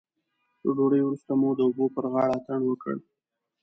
[0.63, 2.95] له ډوډۍ وروسته مو د اوبو پر غاړه اتڼ وکړ.